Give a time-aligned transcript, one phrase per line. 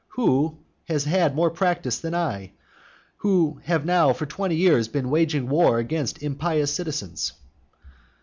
[0.15, 2.53] Who has had more practice than I,
[3.17, 7.33] who have now for twenty years been waging war against impious citizens?